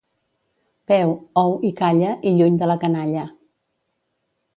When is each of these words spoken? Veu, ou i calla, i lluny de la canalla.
Veu, 0.91 1.11
ou 1.41 1.53
i 1.69 1.71
calla, 1.81 2.13
i 2.31 2.33
lluny 2.39 2.57
de 2.63 2.71
la 2.73 2.79
canalla. 2.85 3.27